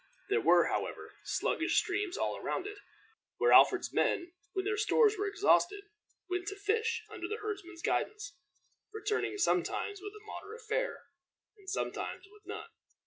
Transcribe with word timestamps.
There 0.29 0.41
were, 0.41 0.65
however, 0.65 1.13
sluggish 1.23 1.77
streams 1.77 2.17
all 2.17 2.35
around 2.35 2.65
it, 2.65 2.79
where 3.37 3.51
Alfred's 3.53 3.93
men, 3.93 4.31
when 4.53 4.65
their 4.65 4.75
stores 4.75 5.15
were 5.15 5.27
exhausted, 5.27 5.83
went 6.27 6.47
to 6.47 6.55
fish, 6.55 7.03
under 7.11 7.27
the 7.27 7.37
herdsman's 7.37 7.83
guidance, 7.83 8.35
returning 8.91 9.37
sometimes 9.37 10.01
with 10.01 10.13
a 10.19 10.25
moderate 10.25 10.63
fare, 10.67 11.03
and 11.55 11.69
sometimes 11.69 12.25
with 12.31 12.41
none. 12.47 12.69